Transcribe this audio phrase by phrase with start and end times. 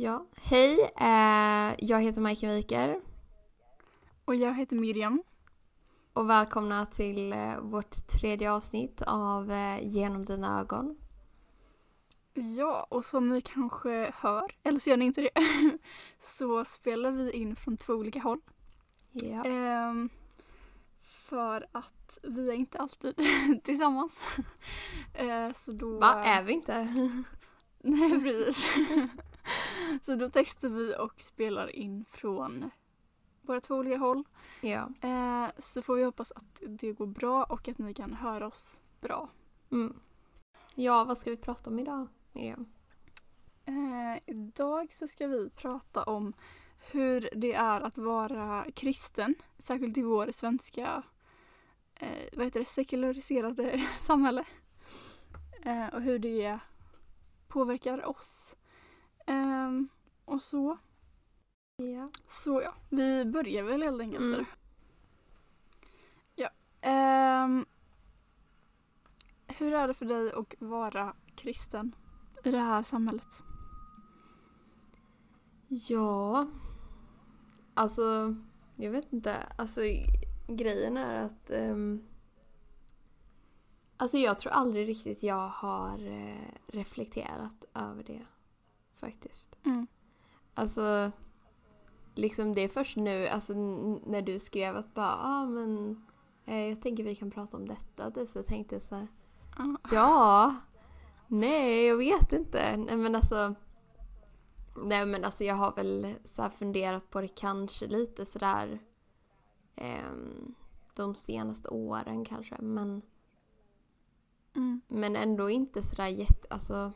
[0.00, 0.90] Ja, hej.
[0.96, 3.00] Eh, jag heter Majken Wiker.
[4.24, 5.22] Och jag heter Miriam.
[6.12, 10.96] Och välkomna till eh, vårt tredje avsnitt av eh, Genom dina ögon.
[12.34, 15.30] Ja, och som ni kanske hör, eller så gör ni inte det,
[16.20, 18.40] så spelar vi in från två olika håll.
[19.12, 19.44] Ja.
[19.44, 20.08] Ehm,
[21.02, 23.14] för att vi är inte alltid
[23.64, 24.26] tillsammans.
[25.14, 25.98] Ehm, så då...
[25.98, 26.84] Va, är vi inte?
[27.82, 28.70] Nej, precis.
[30.02, 32.70] så då textar vi och spelar in från
[33.42, 34.24] våra två olika håll.
[34.60, 34.88] ja.
[35.00, 38.80] Ehm, så får vi hoppas att det går bra och att ni kan höra oss
[39.00, 39.28] bra.
[39.70, 40.00] Mm.
[40.74, 42.66] Ja, vad ska vi prata om idag, Miriam?
[43.64, 46.32] Eh, idag så ska vi prata om
[46.92, 51.02] hur det är att vara kristen, särskilt i vår svenska
[51.94, 54.44] eh, vad heter det, sekulariserade samhälle.
[55.62, 56.58] Eh, och hur det
[57.48, 58.56] påverkar oss.
[59.28, 59.88] Ehm,
[60.24, 60.78] och så.
[61.76, 62.08] Ja.
[62.26, 64.22] Så ja, vi börjar väl helt enkelt.
[64.24, 64.44] Mm.
[66.34, 66.48] Ja.
[66.80, 67.66] ehm,
[69.46, 71.94] hur är det för dig att vara kristen
[72.44, 73.42] i det här samhället?
[75.68, 76.46] Ja.
[77.74, 78.36] Alltså,
[78.76, 79.36] jag vet inte.
[79.56, 79.80] Alltså,
[80.48, 81.50] grejen är att...
[81.50, 82.04] ehm,
[83.96, 88.26] alltså, jag tror aldrig riktigt jag har eh, reflekterat över det.
[89.00, 89.56] Faktiskt.
[89.64, 89.86] Mm.
[90.54, 91.10] Alltså,
[92.14, 93.54] liksom det är först nu, alltså
[94.06, 96.02] när du skrev att bara, ah, men
[96.44, 98.10] eh, jag tänker vi kan prata om detta.
[98.10, 99.08] Typ, så tänkte jag så här,
[99.58, 99.76] Ja.
[99.90, 100.54] ja,
[101.26, 102.76] nej jag vet inte.
[102.76, 103.54] Nej men alltså,
[104.84, 108.78] nej men alltså jag har väl så funderat på det kanske lite sådär
[109.76, 110.54] ehm,
[110.94, 112.56] de senaste åren kanske.
[112.60, 113.02] Men,
[114.54, 114.80] Mm.
[114.88, 116.92] men ändå inte sådär jätte, alltså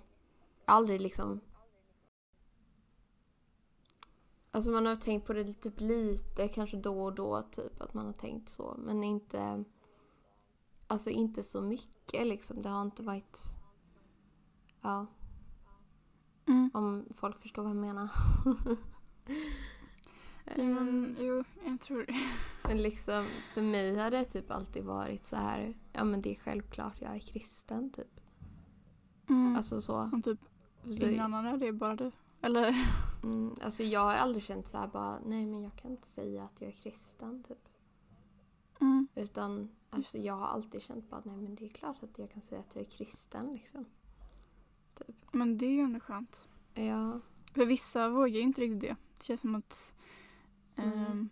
[0.64, 1.40] aldrig liksom
[4.54, 8.06] Alltså man har tänkt på det typ lite, kanske då och då typ att man
[8.06, 8.74] har tänkt så.
[8.78, 9.64] Men inte...
[10.86, 12.62] Alltså inte så mycket liksom.
[12.62, 13.38] Det har inte varit...
[14.80, 15.06] Ja,
[16.46, 16.70] Mm.
[16.74, 18.08] om folk förstår vad jag menar.
[20.56, 22.14] Ja, men, jo, jag tror det.
[22.68, 26.34] Men liksom, för mig har det typ alltid varit så här, ja men det är
[26.34, 28.20] självklart jag är kristen typ.
[29.28, 29.56] Mm.
[29.56, 30.10] Alltså så.
[30.12, 30.38] Och typ
[30.84, 32.10] ingen annan är det bara du.
[32.42, 32.86] Eller?
[33.22, 36.44] mm, alltså jag har aldrig känt så här bara, nej men jag kan inte säga
[36.44, 37.68] att jag är kristen typ.
[38.80, 39.08] Mm.
[39.14, 42.42] Utan alltså jag har alltid känt bara, nej men det är klart att jag kan
[42.42, 43.84] säga att jag är kristen liksom.
[44.94, 45.16] Typ.
[45.32, 46.48] Men det är ju ändå skönt.
[46.74, 47.20] Ja.
[47.54, 48.96] För vissa vågar ju inte riktigt det.
[49.18, 49.92] Det känns som att
[50.76, 51.28] Mm.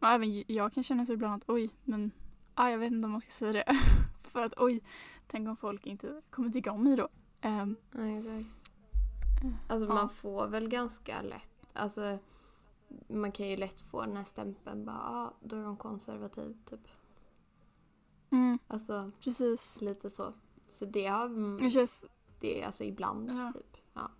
[0.00, 2.10] och även jag kan känna så ibland att oj, men
[2.54, 3.78] ah, jag vet inte om man ska säga det.
[4.22, 4.80] För att oj,
[5.26, 7.08] tänk om folk inte kommer tycka om mig då.
[7.40, 8.63] Ehm, Ja, exakt.
[9.68, 9.94] Alltså Ja.
[9.94, 12.18] man får väl ganska lätt, alltså
[13.08, 16.88] man kan ju lätt få den här stämpeln bara, ah, då är de konservativ typ.
[18.30, 19.80] mm, Alltså precis.
[19.80, 20.32] lite så.
[20.66, 22.04] Så det har, Det känns...
[22.40, 23.52] det är alltså ibland Ja.
[23.52, 23.76] typ.
[23.92, 24.10] Ja.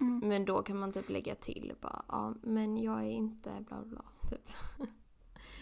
[0.00, 3.82] Mm, Men då kan man typ lägga till bara, ja men jag är inte bla
[3.82, 4.04] bla bla.
[4.30, 4.48] Typ.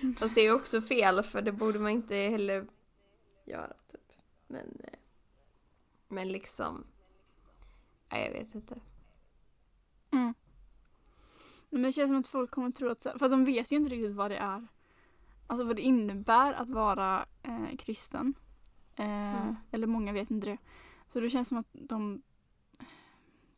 [0.02, 0.14] Mm.
[0.14, 2.66] Fast det är också fel för det borde man inte heller
[3.46, 4.12] göra typ.
[4.46, 4.98] Men, eh,
[6.08, 6.84] men liksom,
[8.10, 8.80] nej jag vet inte.
[10.10, 10.34] mm.
[11.70, 13.72] Men det känns som att folk kommer tro att, så här- för att de vet
[13.72, 14.66] ju inte riktigt vad det är.
[15.46, 18.34] Alltså vad det innebär att vara eh, kristen.
[18.96, 19.56] Eh, Mm.
[19.70, 20.58] Eller många vet inte det.
[21.08, 22.22] Så det känns som att de,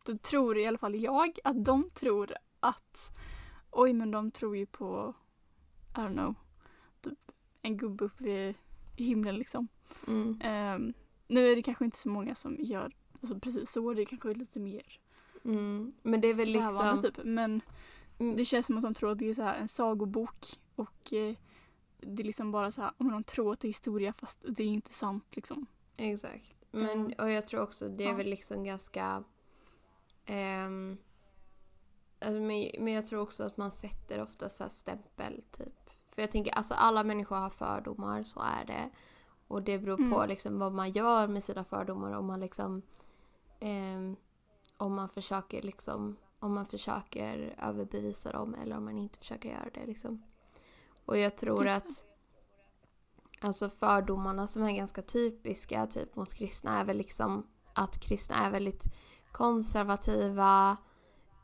[0.05, 3.17] då tror i alla fall jag att de tror att
[3.71, 5.15] oj men de tror ju på
[5.91, 6.35] I don't know
[7.01, 7.19] typ
[7.63, 8.29] en gubbe uppe
[8.97, 9.69] i himlen liksom.
[10.07, 10.41] Mm.
[10.43, 10.93] Ehm,
[11.29, 14.35] nu är det kanske inte så många som gör alltså precis så, det kanske är
[14.35, 14.99] lite mer
[15.45, 15.93] Mm.
[16.03, 17.19] Men det är väl liksom, typ.
[17.25, 17.61] Men
[18.19, 18.37] Mm.
[18.37, 21.35] det känns som att de tror att det är så här en sagobok och eh,
[22.01, 24.63] det är liksom bara så här, om de tror att det är historia fast det
[24.63, 25.67] är inte sant liksom.
[25.97, 26.55] exakt.
[26.71, 27.13] Men, Mm.
[27.19, 28.15] och jag tror också det är Ja.
[28.17, 29.25] väl liksom ganska,
[30.27, 30.97] ehm,
[32.21, 35.91] alltså, men, men jag tror också att man sätter ofta så stämpel typ.
[36.11, 38.91] För jag tänker, alltså alla människor har fördomar, så är det.
[39.49, 40.29] Och det beror på Mm.
[40.29, 42.13] liksom vad man gör med sina fördomar.
[42.13, 42.83] Om man liksom
[43.63, 44.17] ehm,
[44.77, 49.69] om man försöker liksom om man försöker överbevisa dem eller om man inte försöker göra
[49.75, 50.23] det liksom.
[51.05, 52.05] Och jag tror att
[53.41, 58.51] alltså fördomarna som är ganska typiska typ mot kristna är väl liksom att kristna är
[58.51, 58.85] väldigt
[59.33, 60.77] konservativa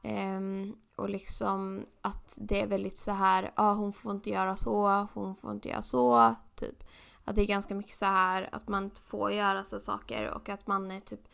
[0.03, 5.07] ehm, och liksom att det är väldigt så här, ah, hon får inte göra så,
[5.15, 6.85] hon får inte göra så, typ.
[7.25, 10.49] Att det är ganska mycket så här att man inte får göra så saker och
[10.49, 11.29] att man är typ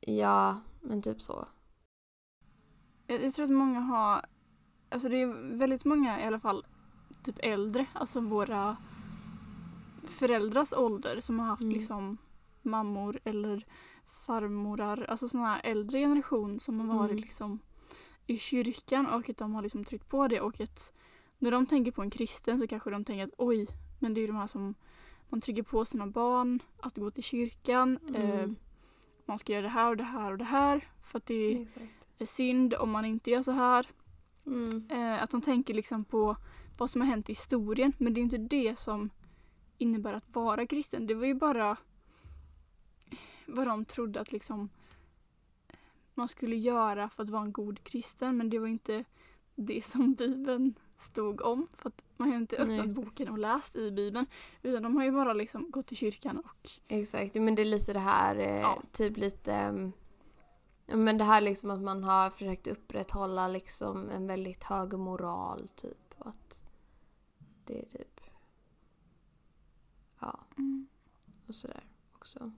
[0.00, 1.48] Ja, men typ så.
[3.06, 4.24] Jag, jag tror att många har,
[4.88, 6.66] alltså det är väldigt många i alla fall,
[7.24, 8.76] typ äldre, alltså våra
[10.04, 11.74] föräldrars ålder som har haft Mm.
[11.74, 12.18] liksom
[12.62, 13.66] mammor eller
[14.06, 17.22] farmorar, alltså sådana här äldre generation som har varit Mm.
[17.22, 17.58] liksom
[18.26, 20.92] i kyrkan och att de har liksom tryckt på det och att
[21.38, 23.66] när de tänker på en kristen så kanske de tänker att oj,
[23.98, 24.74] men det är ju de här som
[25.28, 27.98] man trycker på sina barn att gå till kyrkan.
[28.14, 28.56] Eh, Mm.
[29.30, 31.86] Man ska göra det här och det här och det här för att det Exakt.
[32.18, 33.86] är synd om man inte gör så här.
[34.46, 34.88] Mm.
[34.90, 36.36] Eh, att de tänker liksom på
[36.78, 39.10] vad som har hänt i historien men det är inte det som
[39.78, 41.06] innebär att vara kristen.
[41.06, 41.76] Det var ju bara
[43.46, 44.68] vad de trodde att liksom
[46.14, 49.04] man skulle göra för att vara en god kristen men det var inte
[49.54, 51.66] det som Bibeln stod om.
[51.72, 53.06] För att man har ju inte Nej, öppnat exakt.
[53.06, 54.26] boken och läst i Bibeln
[54.62, 57.92] utan de har ju bara liksom gått till kyrkan och Exakt, men det är lite
[57.92, 58.82] det här, eh, Ja.
[58.92, 59.90] typ lite
[60.86, 65.68] ja, men det här liksom att man har försökt upprätthålla liksom en väldigt hög moral
[65.68, 66.14] typ.
[66.18, 66.62] Att
[67.64, 68.20] det är typ,
[70.20, 70.40] ja
[71.46, 72.52] och sådär också.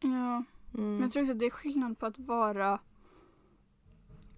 [0.00, 0.44] ja.
[0.74, 0.92] Mm.
[0.94, 2.80] Men jag tror också att det är skillnad på att vara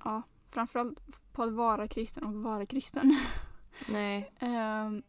[0.04, 1.00] ja, framförallt
[1.32, 3.16] på att vara kristen och vara kristen.
[3.88, 5.02] Nej, Ehm,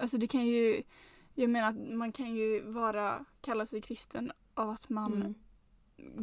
[0.00, 0.82] alltså det kan ju,
[1.34, 5.34] jag menar att man kan ju vara, kalla sig kristen av att man mm.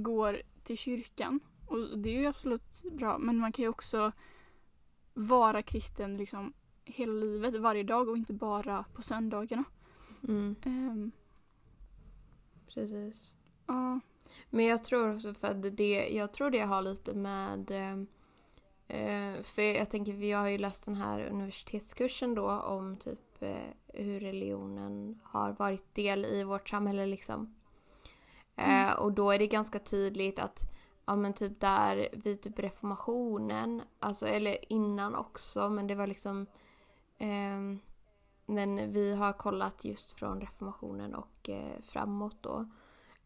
[0.03, 1.39] går till kyrkan.
[1.67, 4.11] Och det är ju absolut bra men man kan ju också
[5.13, 6.53] vara kristen liksom
[6.85, 9.63] hela livet, varje dag och inte bara på söndagarna.
[10.27, 10.55] Mm.
[10.65, 11.11] Ehm,
[12.67, 13.33] precis.
[13.67, 13.99] ja.
[14.49, 17.97] Men jag tror också för att det, jag tror det har lite med eh, eh,
[19.43, 23.57] för jag tänker, vi har ju läst den här universitetskursen då om typ eh,
[23.87, 27.55] hur religionen har varit del i vårt samhälle liksom.
[28.55, 28.97] Eh, Mm.
[28.99, 30.59] och då är det ganska tydligt att
[31.05, 36.45] ja men typ där vid typ reformationen, alltså eller innan också men det var liksom
[37.17, 37.79] ehm,
[38.45, 42.69] men vi har kollat just från reformationen och eh, framåt då.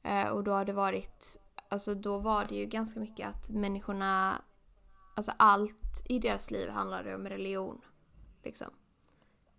[0.03, 1.38] Eh, och då har det varit,
[1.69, 4.42] alltså då var det ju ganska mycket att människorna,
[5.18, 7.81] alltså allt i deras liv handlade om religion.
[8.44, 8.68] Liksom.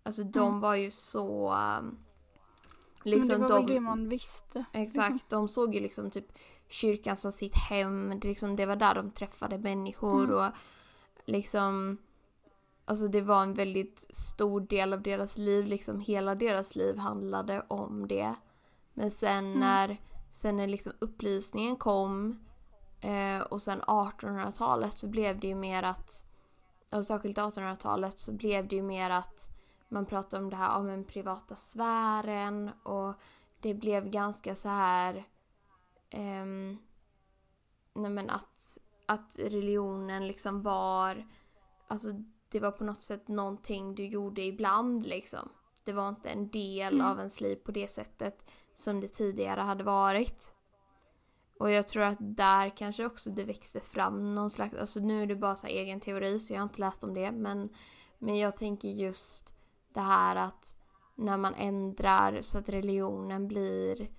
[0.03, 0.59] Alltså de Mm.
[0.59, 1.49] var ju så...
[1.53, 1.97] um,
[3.03, 4.65] men Liksom det var de, väl det man visste.
[4.73, 6.25] Exakt, de såg ju liksom typ
[6.67, 8.19] kyrkan som sitt hem.
[8.19, 10.35] Det, liksom, det var där de träffade människor Mm.
[10.35, 10.51] och
[11.25, 11.97] liksom
[12.85, 17.65] Alltså det var en väldigt stor del av deras liv, liksom hela deras liv handlade
[17.67, 18.35] om det.
[18.93, 19.59] Men sen Mm.
[19.59, 19.97] när,
[20.31, 22.39] sen när liksom upplysningen kom
[23.01, 26.25] eh, och sen 1800-talet så blev det ju mer att,
[26.91, 29.49] och särskilt 1800-talet så blev det ju mer att
[29.89, 33.13] man pratade om det här om den privata sfären och
[33.59, 35.27] det blev ganska så här
[36.09, 36.77] ehm,
[37.93, 41.27] nej men att, att religionen liksom var
[41.87, 42.09] alltså
[42.49, 45.49] det var på något sätt någonting du gjorde ibland liksom.
[45.83, 47.05] Det var inte en del Mm.
[47.05, 50.53] av ens liv på det sättet som det tidigare hade varit.
[51.59, 55.27] Och jag tror att där kanske också det växte fram någon slags, alltså nu är
[55.27, 57.69] det bara så egen teori så jag har inte läst om det men,
[58.17, 59.53] men jag tänker just
[59.93, 60.75] det här att
[61.15, 64.09] när man ändrar så att religionen blir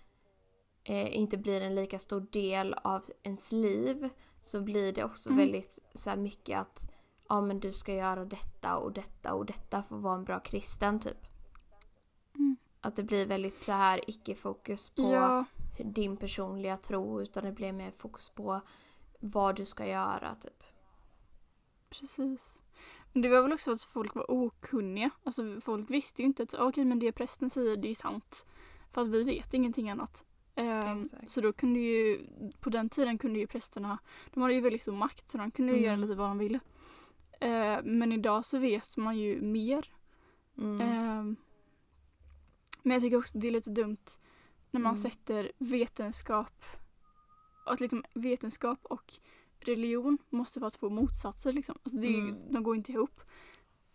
[0.85, 4.09] eh, inte blir en lika stor del av ens liv
[4.43, 5.38] så blir det också Mm.
[5.38, 6.91] väldigt så mycket att
[7.29, 10.41] ja men du ska göra detta och detta och detta för att vara en bra
[10.41, 11.26] kristen typ.
[12.35, 12.57] Mm.
[12.81, 15.45] Att det blir väldigt så här icke-fokus på Ja,
[15.85, 18.61] din personliga tro utan det blir mer fokus på
[19.21, 20.63] vad du ska göra typ.
[21.91, 22.63] precis.
[23.13, 25.11] Men det var väl också att folk var okunniga.
[25.25, 28.47] Alltså folk visste ju inte att okej men det prästen säger det är sant.
[28.93, 30.25] För att vi vet ingenting annat.
[30.55, 31.31] Exakt.
[31.31, 32.27] så då kunde ju,
[32.61, 33.99] på den tiden kunde ju prästerna,
[34.35, 35.87] de hade ju väldigt stor makt så de kunde ju Mm.
[35.87, 36.61] göra lite vad de ville.
[37.41, 39.93] Ehm, men idag så vet man ju mer.
[40.59, 40.81] Mm.
[40.81, 41.37] Ehm,
[42.83, 43.97] men jag tycker också det är lite dumt
[44.71, 45.03] när man Mm.
[45.03, 46.65] sätter vetenskap,
[47.67, 49.12] att liksom vetenskap och
[49.59, 51.79] religion måste vara två motsatser liksom.
[51.83, 52.53] Alltså det Mm.
[52.53, 53.21] de går inte ihop.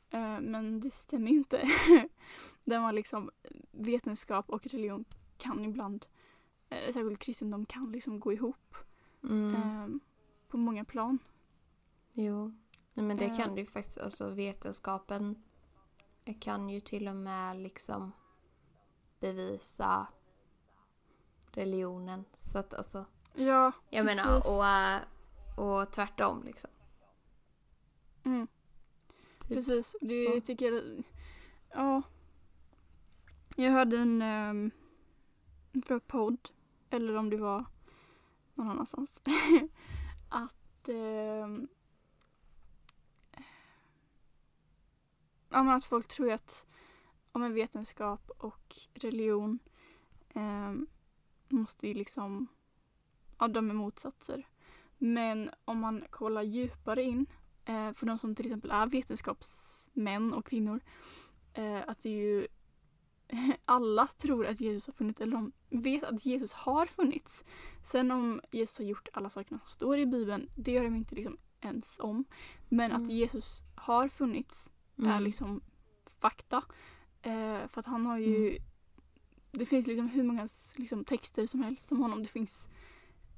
[0.09, 1.69] Eh, men det stämmer ju inte.
[2.63, 3.31] Där man liksom,
[3.71, 5.05] vetenskap och religion
[5.37, 6.05] kan ibland,
[6.69, 8.75] eh, särskilt kristendom kan liksom gå ihop
[9.23, 9.55] Mm.
[9.55, 9.87] eh,
[10.47, 11.19] på många plan.
[12.13, 12.53] Jo.
[12.93, 13.37] Nej men det Eh.
[13.37, 15.43] kan det ju faktiskt, alltså vetenskapen
[16.39, 18.11] kan ju till och med liksom
[19.19, 20.07] bevisa
[21.55, 22.25] religionen.
[22.37, 24.25] Så att alltså, Ja, jag Precis.
[24.25, 25.01] menar
[25.57, 26.69] och, och tvärtom liksom.
[28.23, 28.47] mm,
[29.39, 29.49] Typ.
[29.57, 29.95] precis.
[30.01, 30.45] Det så.
[30.45, 31.03] tycker jag,
[31.69, 32.01] ja.
[33.55, 34.71] Jag hörde en um,
[35.85, 36.49] för podd,
[36.89, 37.65] eller om det var
[38.53, 39.21] någon annanstans,
[40.29, 41.47] att eh,
[45.49, 46.65] ja, men att folk tror att
[47.31, 49.59] om en vetenskap och religion
[50.29, 50.73] eh,
[51.55, 52.47] måste ju liksom,
[53.39, 54.47] ja de är motsatser.
[54.97, 57.25] Men om man kollar djupare in
[57.65, 60.79] eh, för de som till exempel är vetenskapsmän och kvinnor,
[61.53, 62.47] eh, att det är ju
[63.65, 67.43] alla tror att Jesus har funnits, eller de vet att Jesus har funnits.
[67.83, 71.15] Sen om Jesus har gjort alla sakerna som står i Bibeln, det gör de inte
[71.15, 72.25] liksom ens om.
[72.69, 73.03] Men Mm.
[73.03, 75.23] att Jesus har funnits är Mm.
[75.23, 75.61] liksom
[76.19, 76.63] fakta.
[77.21, 78.63] Eh, för att han har ju, Mm.
[79.59, 82.23] Det finns liksom hur många liksom, texter som helst om honom.
[82.23, 82.67] Det finns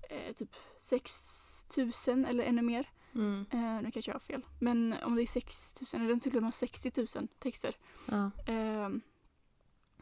[0.10, 2.90] eh, typ 6000 eller ännu mer.
[3.16, 3.46] Mm.
[3.52, 4.46] Eh, nu kanske jag har fel.
[4.60, 7.76] Men om det är 6000 eller till och med 60 000 texter.
[8.06, 8.32] Ja.
[8.54, 8.90] Eh,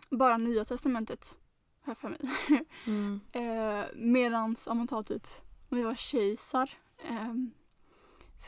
[0.09, 1.37] bara nya testamentet.
[1.81, 2.19] Har jag för mig.
[2.87, 3.19] Mm.
[3.31, 5.27] Eh, medans om man tar typ,
[5.69, 6.69] om det var kejsar
[7.09, 7.33] eh,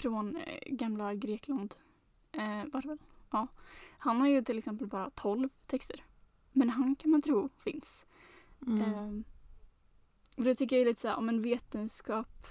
[0.02, 1.76] från eh, gamla Grekland.
[2.32, 2.98] Eh, var det väl?
[3.32, 3.48] Ja.
[3.98, 6.04] Han har ju till exempel bara 12 texter.
[6.58, 8.06] Men han kan man tro finns.
[8.68, 8.82] Mm.
[8.82, 9.22] Eh,
[10.38, 12.48] och det tycker jag är lite så här, om en vetenskap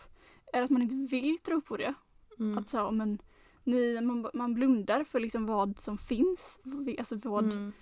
[0.52, 1.94] är att man inte vill tro på det.
[2.38, 2.58] Mm.
[2.58, 3.18] Att så, här, men
[3.64, 6.60] ni, man, man blundar för liksom vad som finns.
[6.98, 7.72] Alltså vad Mm.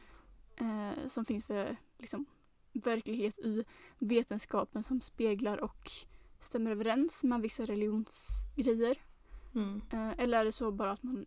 [0.56, 2.26] eh, som finns för liksom,
[2.72, 3.64] verklighet i
[3.98, 5.90] vetenskapen som speglar och
[6.40, 8.98] stämmer överens med vissa religionsgrejer.
[9.54, 9.82] Mm.
[9.92, 11.26] Eh, eller är det så bara att man,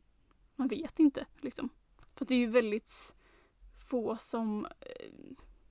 [0.55, 1.69] man vet inte liksom.
[2.15, 3.15] För det är ju väldigt
[3.87, 5.11] få som eh,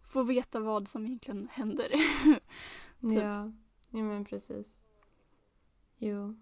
[0.03, 1.89] får veta vad som egentligen händer.
[3.01, 3.23] Typ.
[3.23, 3.53] Ja.
[3.91, 4.83] ja, men precis.
[5.97, 6.37] Jo.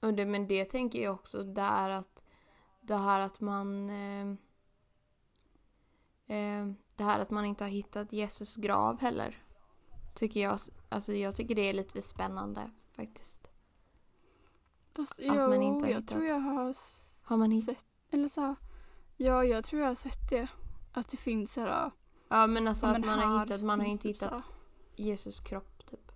[0.00, 2.24] Och det, men det tänker jag också där att
[2.80, 4.26] det här att man eh,
[6.26, 9.42] eh, det här att man inte har hittat Jesus grav heller.
[10.14, 10.58] Tycker jag,
[10.88, 13.48] alltså jag tycker det är lite spännande faktiskt.
[14.92, 16.08] Fast Att jo, man inte har jag hittat.
[16.08, 16.74] tror jag har
[17.22, 18.56] Har man sett, eller så här,
[19.24, 20.46] ja jag tror jag har sett det.
[20.92, 21.90] Att det finns här,
[22.28, 24.42] Ja men alltså att man har hittat, man har inte typ så hittat
[24.96, 26.12] Jesus kropp typ.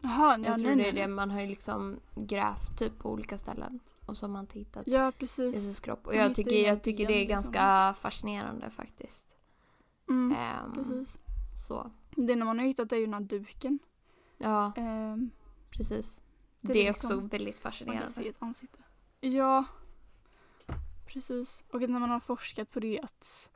[0.00, 1.08] Jaha, ja, Jag tror nej, det nej, är det, nej.
[1.16, 3.80] man har ju liksom grävt typ på olika ställen.
[4.06, 5.54] Och så har man inte hittat Ja precis.
[5.54, 6.06] Jesus kropp.
[6.06, 7.34] Och jag hittar tycker, jag tycker det är liksom.
[7.52, 9.28] ganska fascinerande faktiskt.
[10.08, 11.18] Mm, Ehm, precis.
[11.68, 11.90] Så.
[12.10, 13.78] Det när man har hittat är ju den här duken.
[14.38, 15.30] Ja, Ehm,
[15.70, 16.20] precis.
[16.60, 18.28] Det Det är liksom- också väldigt man kan se fascinerande.
[18.28, 18.78] ett ansikte.
[19.20, 19.64] Ja,
[21.14, 21.64] precis.
[21.72, 23.50] Och att när man har forskat på det att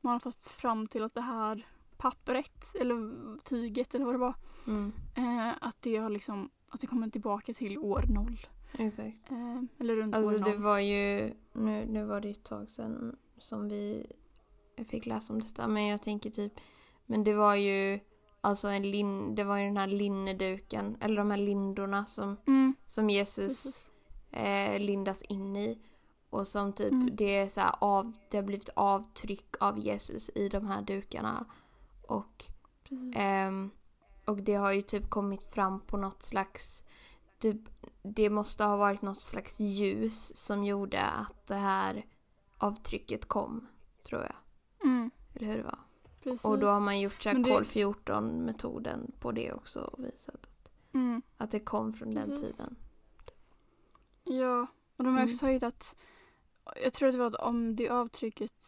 [0.00, 1.66] man har fått fram till att det här
[1.96, 4.34] pappret eller tyget eller vad det var.
[4.66, 8.46] Mm, Eh, att det har liksom att det kommer tillbaka till år noll.
[8.78, 9.30] exakt.
[9.30, 10.62] Eh, eller runt år Alltså det noll.
[10.62, 14.06] var ju, nu, nu var det ju ett tag sedan som vi
[14.88, 15.68] fick läsa om detta.
[15.68, 16.52] Men jag tänker typ,
[17.06, 18.00] men det var ju
[18.40, 22.74] alltså en lin, det var ju den här linneduken, eller de här lindorna som, Mm,
[22.86, 23.86] som Jesus
[24.30, 25.78] eh, lindas in i.
[26.32, 27.16] Och som typ, Mm.
[27.16, 31.44] det är så av, det har blivit avtryck av Jesus i de här dukarna.
[32.08, 32.44] Och,
[33.14, 33.70] ehm,
[34.24, 36.84] och det har ju typ kommit fram på något slags,
[37.38, 37.56] typ,
[38.02, 42.06] det måste ha varit något slags ljus som gjorde att det här
[42.58, 43.66] avtrycket kom,
[44.08, 44.34] tror jag.
[44.90, 45.78] Mm, Eller hur det var.
[46.22, 46.44] precis.
[46.44, 50.70] Och då har man gjort det- kol 14 metoden på det också och visat att,
[50.94, 52.56] mm, att det kom från den Precis.
[52.56, 52.76] tiden.
[54.24, 55.60] ja, och de har också Mm.
[55.60, 55.96] tagit att
[56.82, 58.66] jag tror att det var att om det avtrycket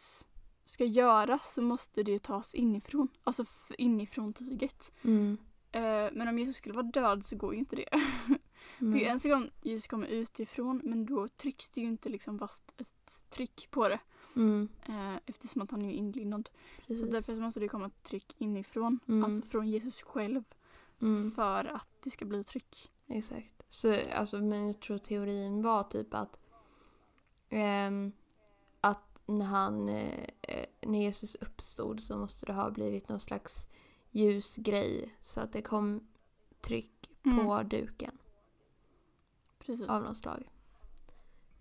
[0.65, 3.07] ska göras så måste det tas inifrån.
[3.23, 3.45] Alltså
[3.77, 4.91] inifrån tyget.
[5.01, 5.37] Mm.
[5.71, 5.81] Eh,
[6.13, 7.89] men om Jesus skulle vara död så går ju inte det.
[8.79, 8.99] Det är Mm.
[8.99, 12.63] ju en sak om Jesus kommer utifrån men då trycks det ju inte liksom fast
[12.77, 13.99] ett tryck på det.
[14.35, 14.69] Mm.
[14.87, 16.49] Eh, eftersom att han är inlindad.
[16.77, 17.11] Så Precis.
[17.11, 18.99] därför så måste det komma ett tryck inifrån.
[19.07, 19.23] Mm.
[19.25, 20.43] Alltså från Jesus själv.
[21.01, 21.31] Mm.
[21.31, 22.91] För att det ska bli tryck.
[23.07, 23.55] Exakt.
[23.69, 26.39] Så, alltså, men jag tror teorin var typ att
[27.49, 28.11] ehm,
[28.81, 33.67] att när han eh, eh, när Jesus uppstod så måste det ha blivit någon slags
[34.11, 36.07] ljusgrej så att det kom
[36.61, 37.45] tryck Mm.
[37.45, 38.17] på duken
[39.59, 39.87] Precis.
[39.87, 40.49] av något slag.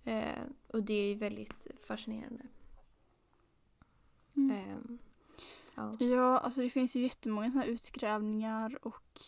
[0.05, 2.47] Eh, och det är ju väldigt fascinerande.
[4.37, 4.51] Mm.
[4.51, 4.99] Ehm,
[5.75, 5.97] ja.
[6.01, 9.21] Ja, alltså det finns ju jättemånga sådana utgrävningar och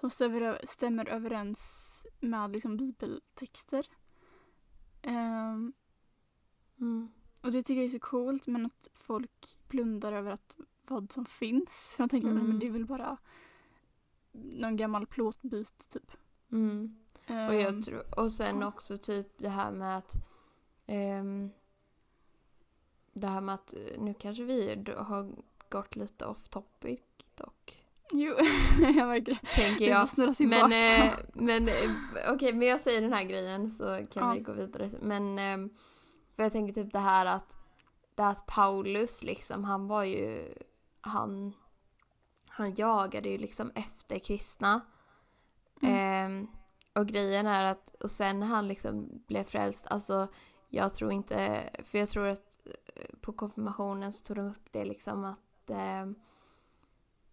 [0.00, 3.86] som stämmer, stämmer överens med liksom bibeltexter.
[5.02, 5.72] Ehm,
[6.80, 7.08] Mm.
[7.40, 10.56] och det tycker jag är så coolt men att folk blundar över att
[10.86, 11.92] vad som finns.
[11.96, 12.46] För jag tänker Mm.
[12.48, 13.16] men det är väl bara
[14.32, 16.10] någon gammal plåtbit typ.
[16.52, 16.96] Mm.
[17.24, 18.66] Och, Ehm, jag tror, och sen ja.
[18.66, 20.14] också typ det här med att
[20.86, 21.50] ehm,
[23.12, 25.28] det här med att eh, nu kanske vi har
[25.68, 27.00] gått lite off topic
[27.34, 27.84] dock.
[28.12, 28.34] Jo,
[28.80, 29.46] jag märker det.
[29.54, 30.08] tänker Det jag.
[30.08, 30.68] snurra tillbaka.
[30.68, 31.74] Men, eh, men eh,
[32.32, 34.32] okej, men jag säger den här grejen så kan Ja.
[34.34, 34.90] vi gå vidare.
[35.02, 35.70] Men eh,
[36.40, 37.54] för jag tänker typ det här att,
[38.14, 40.54] det att Paulus liksom, han var ju,
[41.00, 41.54] han,
[42.48, 44.80] han jagade ju liksom efter kristna.
[45.82, 46.42] Mm.
[46.42, 46.48] Eh,
[47.00, 50.28] och grejen är att, och sen när han liksom blev frälst, alltså
[50.68, 52.60] jag tror inte, för jag tror att
[52.96, 56.02] eh, på konfirmationen så tog de upp det liksom att eh,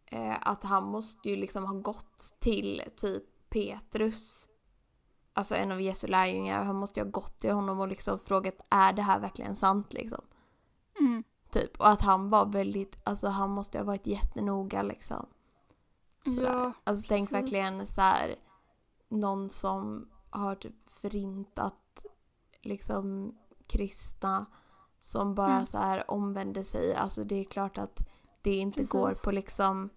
[0.05, 4.47] eh, att han måste ju liksom ha gått till typ Petrus,
[5.37, 8.55] alltså en av Jesu lärjungar, han måste ju ha gått till honom och liksom frågat
[8.69, 10.21] är det här verkligen sant liksom?
[10.99, 11.23] Mm.
[11.51, 15.25] Typ, och att han var väldigt, alltså han måste ha varit jättenoga liksom.
[16.25, 16.43] Sådär.
[16.53, 17.43] Ja, alltså tänk precis.
[17.43, 18.35] verkligen så här
[19.09, 22.05] någon som har typ förintat
[22.61, 23.35] liksom
[23.67, 24.45] kristna
[24.99, 25.65] som bara Mm.
[25.65, 26.95] så här omvänder sig.
[26.95, 28.07] Alltså det är klart att
[28.41, 28.91] det inte Precis.
[28.91, 29.89] går på liksom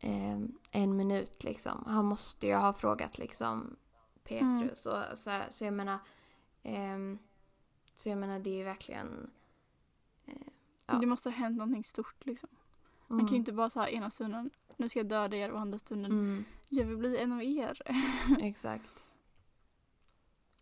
[0.00, 0.38] eh,
[0.72, 1.84] en minut liksom.
[1.86, 3.76] Han måste ju ha frågat liksom
[4.28, 5.98] Petrus och så, här, så jag menar
[6.62, 7.18] ehm,
[7.96, 9.30] så jag menar det är verkligen
[10.26, 10.34] eh,
[10.86, 10.94] Ja.
[10.94, 12.48] det måste ha hänt någonting stort liksom.
[13.06, 15.78] Man kan ju inte bara säga ena stunden, nu ska jag döda er och andra
[15.78, 16.44] stunden, mm.
[16.68, 17.82] jag vill bli en av er.
[18.40, 19.04] Exakt.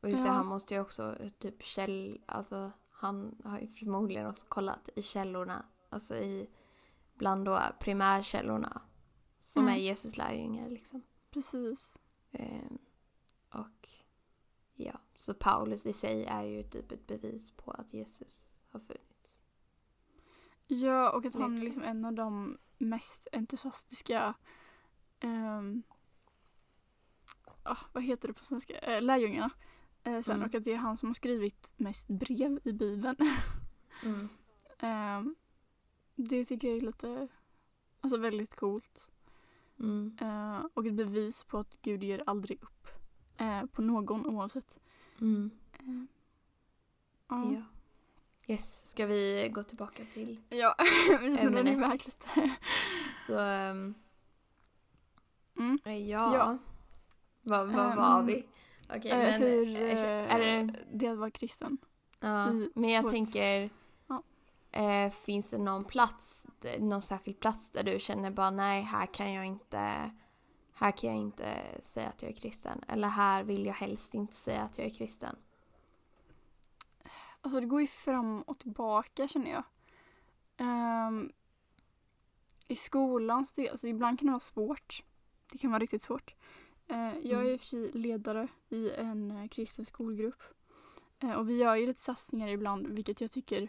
[0.03, 0.33] Och just det, Ja.
[0.35, 2.21] han måste ju också typ käll...
[2.27, 5.65] Alltså han har ju förmodligen också kollat i källorna.
[5.89, 6.49] Alltså i
[7.15, 8.83] bland då primärkällorna.
[9.41, 9.75] Som Mm.
[9.75, 11.03] är Jesus lärjungar liksom.
[11.31, 11.95] Precis.
[12.33, 12.79] Ehm,
[13.51, 13.89] och
[14.75, 19.37] ja, så Paulus i sig är ju typ ett bevis på att Jesus har funnits.
[20.67, 21.65] Ja, och att han är Liksom.
[21.65, 24.35] liksom en av de mest entusiastiska
[25.21, 25.83] ehm,
[27.63, 28.79] ah, vad heter det på svenska?
[28.79, 29.51] Eh, lärjungarna.
[30.03, 30.49] Eh, sen, Mm.
[30.49, 33.17] Och att det är han som har skrivit mest brev i Bibeln.
[34.03, 34.29] Mm.
[34.79, 35.37] Ehm,
[36.15, 37.29] det tycker jag är lite,
[38.01, 39.11] alltså väldigt coolt.
[39.79, 40.17] Mm.
[40.21, 42.89] Eh, och ett bevis på att Gud ger aldrig upp
[43.39, 44.79] eh, på någon oavsett.
[45.21, 45.51] Mm.
[45.73, 46.05] Eh,
[47.29, 47.53] ja.
[47.53, 47.63] Ja.
[48.49, 50.75] Yes, ska vi gå tillbaka till Ja,
[51.21, 52.57] vi snurrar iväg lite.
[53.27, 53.95] Så ehm,
[55.59, 55.79] Mm.
[55.85, 56.35] eh, ja.
[56.37, 56.59] Ja.
[57.43, 58.47] Vad, vad Ehm, var vi?
[58.89, 61.79] Okej Eh, men hur eh, är det, det att vara kristen.
[62.21, 63.71] ja, i men jag tänker
[64.07, 64.23] Ja.
[64.73, 66.47] eh, finns det någon plats,
[66.79, 70.11] någon särskild plats där du känner bara nej här kan jag inte
[70.79, 74.35] här kan jag inte säga att jag är kristen eller här vill jag helst inte
[74.35, 75.37] säga att jag är kristen.
[77.41, 79.63] Alltså det går ju fram och tillbaka känner jag.
[81.09, 81.33] Um,
[82.69, 85.03] I skolan, så det, alltså ibland kan det vara svårt.
[85.53, 86.35] Det kan vara riktigt svårt.
[86.91, 87.47] Uh, jag är Mm.
[87.47, 90.43] i och för sig ledare i en eh, kristen skolgrupp.
[91.25, 93.69] Uh, och vi gör ju lite satsningar ibland, vilket jag tycker...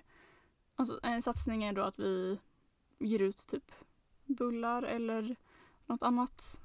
[0.76, 2.40] Alltså en satsning är då att vi
[3.00, 3.72] ger ut typ
[4.26, 5.36] bullar eller
[5.86, 6.60] något annat.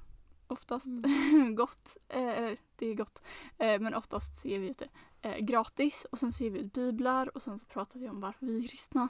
[0.47, 0.87] Oftast
[1.55, 1.97] gott.
[2.09, 3.21] Eh, det är gott.
[3.57, 4.89] Eh, men oftast så ger vi ut det
[5.21, 8.45] eh, gratis och sen ser vi ut biblar och sen så pratar vi om varför
[8.45, 9.09] vi är kristna.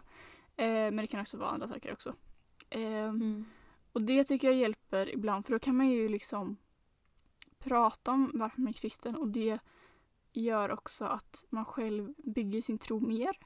[0.56, 2.16] Eh, men det kan också vara andra saker också.
[2.70, 3.46] Eh, Mm.
[3.92, 6.58] och det tycker jag hjälper ibland för då kan man ju liksom
[7.60, 9.60] prata om varför man är kristen och det
[10.34, 13.38] gör också att man själv bygger sin tro mer.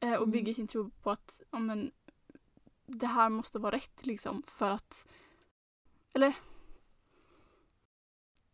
[0.00, 0.30] Eh, och Mm.
[0.30, 1.90] bygger sin tro på att ja, men,
[2.86, 5.12] det här måste vara rätt liksom för att
[6.12, 6.34] eller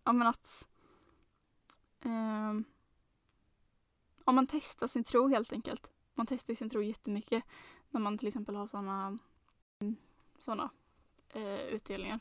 [0.04, 0.68] ja men att
[2.00, 2.64] ehm,
[4.24, 5.92] om man testar sin tro helt enkelt.
[6.14, 7.44] Man testar sin tro jättemycket
[7.90, 9.18] när man till exempel har sådana
[10.36, 10.70] såna,
[11.28, 12.20] eh, utdelningar.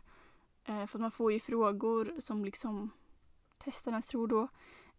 [0.64, 2.90] Eh, för att man får ju frågor som liksom
[3.58, 4.42] testar ens tro då.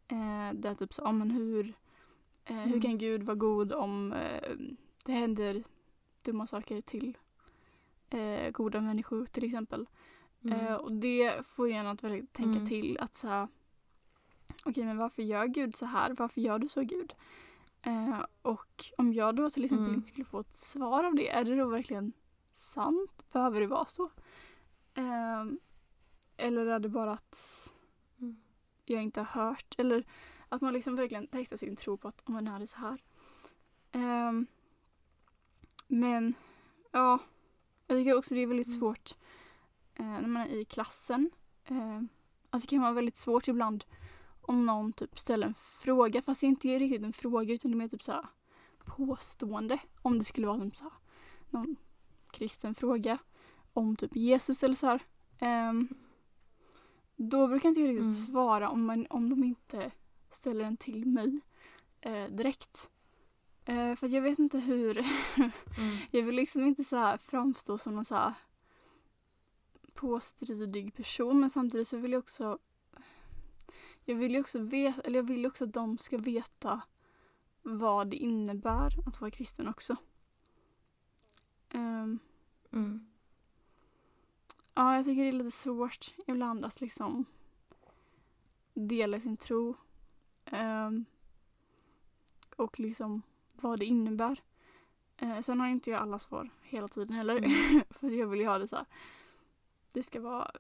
[0.09, 1.75] Eh, där typ så, ja men hur,
[2.45, 2.81] eh, hur Mm.
[2.81, 4.57] kan Gud vara god om eh,
[5.05, 5.65] det händer
[6.23, 7.19] dumma saker till
[8.11, 9.87] eh, goda människor till exempel.
[10.45, 10.77] Eh, Mm.
[10.81, 12.69] och det får ju en att väldigt tänka Mm.
[12.69, 13.49] till att så här,
[14.65, 16.15] okej men varför gör Gud så här?
[16.19, 17.15] Varför gör du så Gud?
[17.83, 19.95] Eh, och om jag då till exempel Mm.
[19.97, 22.13] inte skulle få ett svar av det, är det då verkligen
[22.55, 23.25] sant?
[23.33, 24.11] Behöver det vara så?
[24.95, 25.45] Eh,
[26.37, 27.73] eller är det bara att
[28.19, 28.37] Mm.
[28.85, 29.75] jag inte har hört?
[29.79, 30.05] Eller
[30.49, 33.03] att man liksom verkligen testar sin tro på att om men är det så här?
[33.93, 34.33] Eh,
[35.89, 36.35] men
[36.93, 37.19] ja,
[37.87, 38.81] jag tycker också det är väldigt Mm.
[38.81, 39.17] svårt eh,
[40.03, 41.31] när man är i klassen.
[41.65, 42.01] Eh,
[42.51, 43.85] att det kan vara väldigt svårt ibland
[44.43, 47.75] om någon typ ställer en fråga fast det inte är riktigt en fråga utan det
[47.75, 48.27] är mer typ så här
[48.85, 49.79] påstående.
[50.03, 50.93] Om det skulle vara typ så här,
[51.51, 51.77] någon
[52.31, 53.19] kristen fråga
[53.73, 55.03] om typ Jesus eller så här.
[55.39, 55.89] Ehm,
[57.17, 58.15] då brukar inte jag riktigt Mm.
[58.15, 59.91] svara om, man, om de inte
[60.31, 61.41] ställer den till mig
[62.01, 62.91] eh, direkt.
[63.65, 65.51] Eh, för jag vet inte hur Mm.
[66.11, 68.35] jag vill liksom inte så framstå som någon så här
[69.95, 72.59] påstridig person men samtidigt så vill jag också
[74.05, 76.81] jag vill ju också veta, eller jag vill också att de ska veta
[77.63, 79.97] vad det innebär att vara kristen också.
[81.75, 82.19] Um,
[82.73, 83.07] Mm.
[84.75, 87.25] ja, jag tycker det är lite svårt ibland att liksom
[88.75, 89.77] dela sin tro.
[90.45, 91.05] Ehm,
[92.57, 93.23] och liksom
[93.57, 94.43] vad det innebär.
[95.23, 97.37] Uh, sen har inte jag alla svar hela tiden heller.
[97.37, 97.83] Mm.
[97.91, 98.87] För jag vill ju ha det så här.
[99.93, 100.51] Det ska vara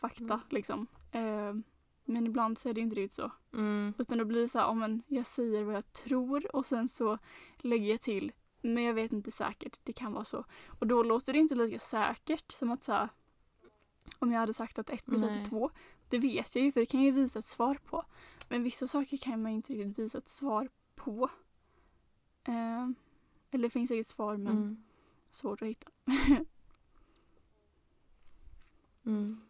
[0.00, 0.40] fakta Mm.
[0.50, 0.86] liksom.
[1.12, 1.62] Ehm,
[2.04, 3.30] men ibland så är det inte riktigt så.
[3.52, 3.94] Mm.
[3.98, 6.88] Utan då blir det så här, om en, jag säger vad jag tror och sen
[6.88, 7.18] så
[7.56, 10.44] lägger jag till men jag vet inte säkert, det kan vara så.
[10.80, 13.08] Och då låter det inte lika säkert som att så här,
[14.18, 15.46] om jag hade sagt att 1 plus 1 är Nej.
[15.46, 15.70] 2,
[16.08, 18.04] det vet jag ju för det kan jag ju visa ett svar på.
[18.48, 21.28] Men vissa saker kan man ju inte riktigt visa ett svar på.
[22.44, 22.94] Ehm,
[23.50, 24.84] eller det finns säkert svar men Mm.
[25.30, 25.90] svårt att hitta.
[29.08, 29.40] Mm.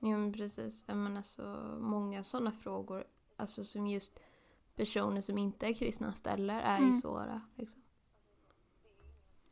[0.00, 0.84] Jo men precis.
[0.88, 1.42] Jag menar så
[1.80, 3.04] många sådana frågor,
[3.36, 4.18] alltså som just
[4.76, 7.00] personer som inte är kristna ställer är ju Mm.
[7.00, 7.40] svåra.
[7.54, 7.82] Liksom.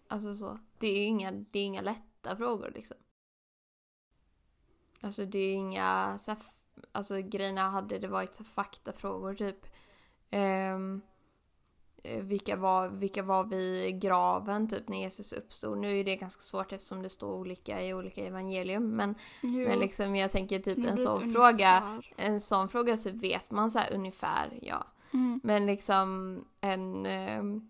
[0.09, 0.59] Alltså så.
[0.79, 2.97] Det är ju inga, det är inga lätta frågor liksom.
[5.01, 6.41] Alltså det är ju inga, så här,
[6.93, 9.67] alltså grejerna hade det varit så faktafrågor typ.
[10.31, 10.79] eh,
[12.05, 15.79] vilka, var, vilka var vid graven typ när Jesus uppstod?
[15.79, 18.89] Nu är det ganska svårt eftersom det står olika i olika evangelium.
[18.97, 21.83] Men, Jo, men liksom jag tänker typ en sån fråga.
[21.93, 22.13] ungefär.
[22.17, 24.87] En sån fråga typ vet man så här ungefär, ja.
[25.13, 25.41] Mm.
[25.43, 27.69] Men liksom en, ehm,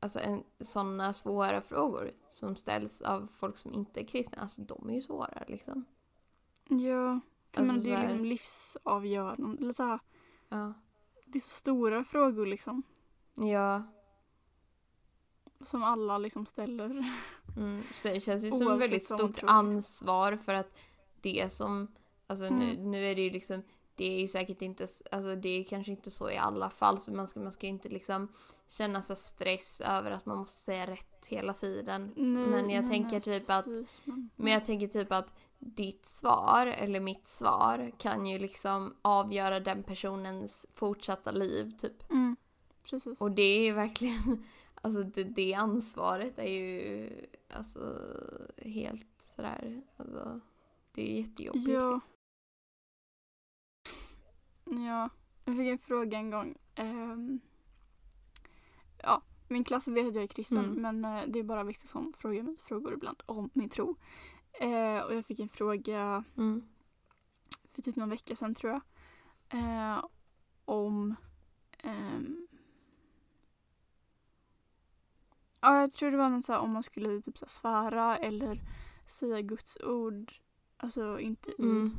[0.00, 4.88] alltså en, sådana svåra frågor som ställs av folk som inte är kristna, alltså de
[4.90, 5.84] är ju svåra liksom.
[6.68, 7.20] Ja,
[7.56, 9.62] Alltså men det är här- liksom livsavgörande.
[9.62, 9.98] Eller så här,
[10.48, 10.72] Ja.
[11.26, 12.82] det är så stora frågor liksom.
[13.34, 13.82] Ja.
[15.64, 17.04] Som alla liksom ställer.
[17.56, 17.82] Mm.
[17.94, 19.50] Så det känns ju som ett väldigt stort tror.
[19.50, 20.76] ansvar för att
[21.20, 21.94] det som,
[22.26, 22.90] alltså nu, Mm.
[22.90, 23.62] nu är det ju liksom,
[23.94, 27.12] det är ju säkert inte, alltså det är kanske inte så i alla fall så
[27.12, 28.28] man ska, man ska inte liksom
[28.68, 32.12] känna sig stress över att man måste säga rätt hela tiden.
[32.16, 35.34] Nej, Men jag nej, tänker nej, typ att precis, men, Men jag tänker typ att
[35.58, 42.10] ditt svar eller mitt svar kan ju liksom avgöra den personens fortsatta liv typ.
[42.10, 42.23] Mm,
[42.90, 43.20] precis.
[43.20, 44.44] Och det är verkligen,
[44.74, 47.10] alltså det, det ansvaret är ju
[47.50, 47.98] alltså
[48.56, 50.40] helt sådär, alltså
[50.92, 51.68] det är jättejobbigt.
[51.68, 51.94] Ja.
[51.94, 52.14] liksom.
[54.86, 55.08] Ja,
[55.44, 56.56] jag fick en fråga en gång.
[56.74, 57.40] Ehm,
[59.02, 60.82] ja, min klass vet att jag är kristen Mm.
[61.00, 63.96] men eh, det är bara vissa som frågar mig frågor ibland om min tro.
[64.60, 66.68] Eh, och jag fick en fråga Mm.
[67.72, 68.82] för typ någon vecka sedan tror jag.
[69.60, 70.04] Eh,
[70.64, 71.14] om...
[71.78, 72.46] ehm,
[75.64, 78.16] ja, jag tror det var något så här, om man skulle typ så här, svära
[78.18, 78.60] eller
[79.06, 80.32] säga Guds ord.
[80.76, 81.96] Alltså inte i Mm.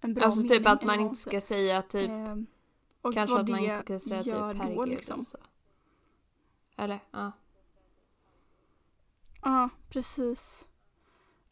[0.00, 2.46] en bra Alltså typ mening att eller man inte ska säga typ, Ehm,
[3.02, 5.14] och kanske att man inte ska säga typ herregud liksom.
[5.14, 5.38] eller så.
[6.76, 7.00] Eller?
[7.10, 7.32] Ja.
[9.42, 10.66] Ja, precis.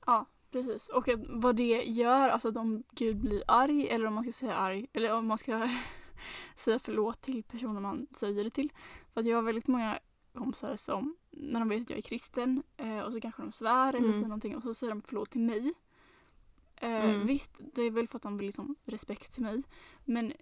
[0.06, 0.88] Ja, precis.
[0.88, 4.32] Och att vad det gör, alltså att om Gud blir arg eller om man ska
[4.32, 5.68] säga arg, eller om man ska
[6.56, 8.72] säga förlåt till personen man säger det till.
[9.14, 9.98] För att jag har väldigt många
[10.36, 13.88] kompisar som, när de vet att jag är kristen eh, och så kanske de svär
[13.88, 14.12] eller Mm.
[14.12, 15.74] säger någonting och så säger de förlåt till mig.
[16.76, 17.26] Eh, Mm.
[17.26, 19.62] Visst, det är väl för att de vill liksom respekt till mig.
[20.04, 20.32] Men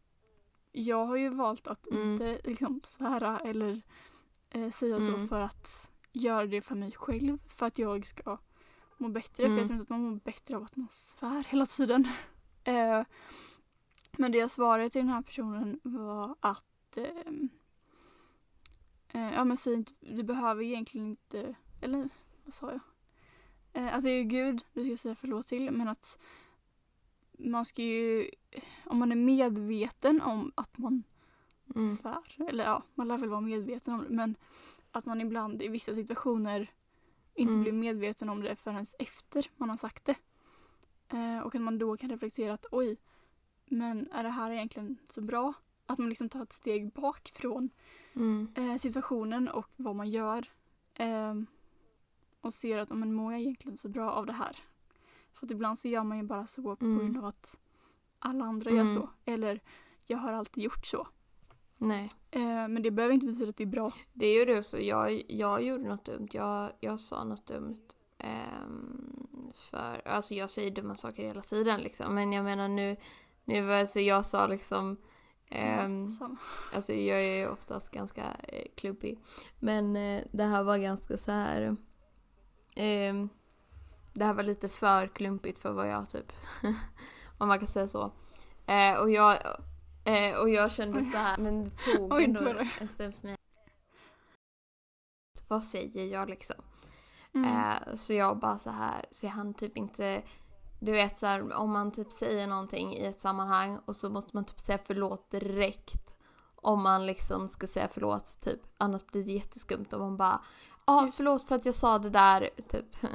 [0.73, 2.13] jag har ju valt att Mm.
[2.13, 3.83] inte liksom svära eller
[4.51, 5.29] eh, säga så Mm.
[5.29, 7.39] för att göra det för mig själv.
[7.49, 8.39] För att jag ska
[8.99, 9.35] må bättre.
[9.37, 9.59] För Mm.
[9.59, 12.09] jag tror inte att man mår bättre av att man svär hela tiden.
[12.65, 13.03] eh,
[14.19, 17.35] men det jag svarade till den här personen var att ehm, eh,
[19.21, 22.09] ja men säg inte, du behöver egentligen inte, eller
[22.45, 22.81] vad sa jag?
[23.73, 26.25] Eh, att det är ju Gud du ska säga förlåt till men att
[27.33, 28.31] man ska ju,
[28.85, 31.03] om man är medveten om att man
[31.77, 31.97] Mm.
[31.97, 34.37] svär, eller ja, man lär väl vara medveten om det, men
[34.91, 36.71] att man ibland i vissa situationer
[37.35, 37.63] inte Mm.
[37.63, 40.17] blir medveten om det förrän efter man har sagt det.
[41.09, 42.97] Eh, och att man då kan reflektera att oj,
[43.65, 45.53] men är det här egentligen så bra?
[45.87, 47.71] Att man liksom tar ett steg bak från
[48.15, 48.49] Mm.
[48.55, 50.51] eh, situationen och vad man gör.
[50.97, 51.47] ehm,
[52.41, 54.57] och ser att men mår jag egentligen så bra av det här?
[55.33, 56.99] För att ibland så gör man ju bara så på Mm.
[56.99, 57.57] grund av att
[58.19, 58.87] alla andra Mm.
[58.87, 59.09] gör så.
[59.25, 59.61] Eller
[60.07, 61.07] jag har alltid gjort så.
[61.77, 62.11] Nej.
[62.31, 63.91] Eh, men det behöver inte betyda att det är bra.
[64.13, 64.79] Det är ju det så.
[64.81, 66.29] Jag, jag gjorde något dumt.
[66.33, 67.81] Jag, jag sa något dumt.
[68.19, 72.15] ehm, för, alltså jag säger dumma saker hela tiden liksom.
[72.15, 72.97] Men jag menar nu,
[73.45, 74.97] nu alltså jag sa liksom
[76.19, 76.37] Samma.
[76.73, 79.19] Alltså jag är ju oftast ganska eh, klubbig.
[79.59, 81.77] Men eh, det här var ganska så här.
[82.77, 83.29] ehm,
[84.13, 86.33] det här var lite för klumpigt för vad jag typ,
[87.39, 88.13] om man kan säga så.
[88.67, 89.39] Eh, och, jag,
[90.05, 93.37] eh, och jag kände så här, men det tog Oj, ändå en stund för mig.
[95.49, 96.57] Vad säger jag liksom?
[97.35, 97.51] Mm.
[97.51, 100.23] Eh, så jag bara så här, så jag hann typ inte
[100.85, 104.31] du vet så här, om man typ säger någonting i ett sammanhang och så måste
[104.37, 106.15] man typ säga förlåt direkt.
[106.57, 108.61] Om man liksom ska säga förlåt typ.
[108.79, 110.41] Annars blir det jätteskumt om man bara
[110.87, 111.17] Ja Just.
[111.17, 112.87] förlåt för att jag sa det där typ.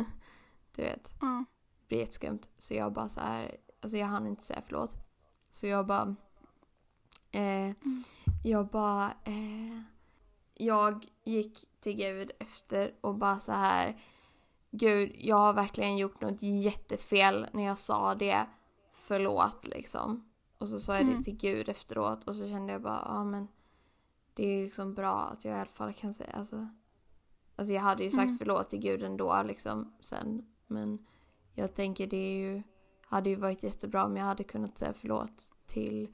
[0.76, 1.46] Du vet, Ja.
[1.82, 2.40] det blir jätteskumt.
[2.58, 4.96] Så jag bara så här, alltså jag hann inte säga förlåt.
[5.52, 6.16] Så jag bara
[7.32, 7.72] eh,
[8.44, 9.82] Jag bara eh,
[10.54, 14.02] Jag gick till Gud efter och bara så här
[14.72, 18.46] Gud, jag har verkligen gjort något jättefel när jag sa det.
[18.94, 20.30] Förlåt liksom.
[20.58, 21.24] Och så sa jag det Mm.
[21.24, 23.48] till Gud efteråt och så kände jag bara, ja men
[24.34, 26.68] det är liksom bra att jag i alla fall kan säga alltså.
[27.56, 28.38] Alltså jag hade ju sagt Mm.
[28.38, 30.46] förlåt till Gud ändå liksom sen.
[30.68, 31.06] Men
[31.54, 32.64] jag tänker det är ju,
[33.02, 36.14] hade ju varit jättebra om jag hade kunnat säga förlåt till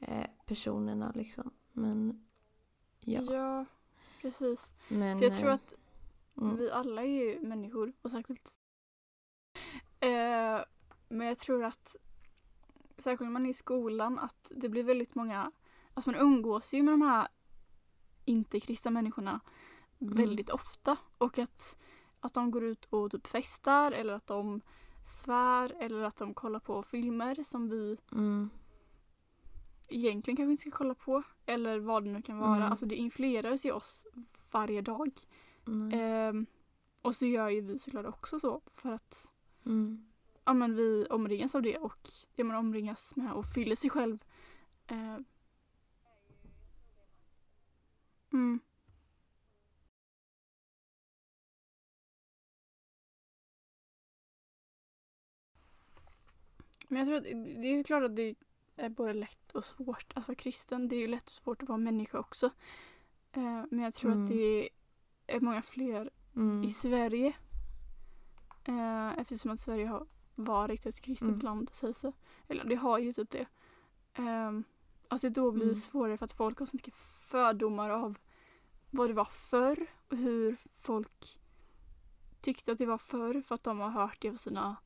[0.00, 1.50] eh, personerna liksom.
[1.72, 2.24] Men
[3.00, 3.20] ja.
[3.22, 3.64] ja,
[4.22, 4.72] precis.
[4.88, 5.74] Men, För jag tror eh, att
[6.40, 8.54] mm, vi alla är ju människor och särskilt
[10.00, 10.60] eh,
[11.08, 11.96] Men jag tror att
[12.98, 15.52] särskilt när man är i skolan att det blir väldigt många
[15.94, 17.28] Alltså man umgås ju med de här
[18.24, 19.40] inte-kristna människorna
[20.00, 20.16] Mm.
[20.16, 21.78] väldigt ofta och att,
[22.20, 24.60] att de går ut och typ festar eller att de
[25.06, 28.50] svär eller att de kollar på filmer som vi mm,
[29.88, 32.56] egentligen kanske inte ska kolla på eller vad det nu kan vara.
[32.56, 32.70] Mm.
[32.70, 34.06] Alltså det influerar ju oss
[34.52, 35.10] varje dag.
[35.66, 36.46] Mm, Ehm,
[37.02, 39.32] och så gör ju vi såklart också så för att
[39.66, 40.06] mm,
[40.44, 44.24] ja, men vi omringas av det och ja, man omringas med och fyller sig själv.
[44.86, 45.18] Eh,
[48.32, 48.60] mm.
[56.88, 58.34] Men jag tror att det det är klart att det
[58.76, 60.88] är både lätt och svårt att vara kristen.
[60.88, 62.46] Det är ju lätt och svårt att vara människa också.
[63.32, 64.24] Eh, men jag tror Mm.
[64.24, 64.68] att det
[65.40, 67.32] många fler mm, i Sverige.
[68.64, 71.38] Eh, eftersom att Sverige har varit ett kristet Mm.
[71.40, 72.12] land sägs det.
[72.48, 73.46] Eller det har ju typ det.
[74.14, 74.52] Eh,
[75.08, 75.74] att det då blir Mm.
[75.74, 76.94] svårare för att folk har så mycket
[77.28, 78.18] fördomar av
[78.90, 81.40] vad det var förr och hur folk
[82.40, 84.76] tyckte att det var förr för att de har hört det av sina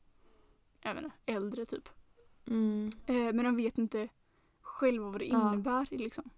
[0.81, 1.89] jag vet inte, äldre typ.
[2.45, 4.09] mm, Eh, men de vet inte
[4.61, 5.53] själva vad det Ja.
[5.53, 6.29] innebär liksom.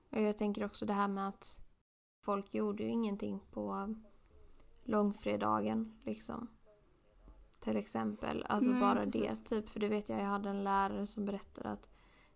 [0.00, 1.60] Och jag tänker också det här med att
[2.20, 3.94] folk gjorde ju ingenting på
[4.84, 6.48] långfredagen liksom.
[7.60, 8.44] Till exempel.
[8.48, 9.22] Alltså Nej, bara precis.
[9.40, 9.68] det typ.
[9.68, 11.82] För det vet jag, jag hade en lärare som berättade att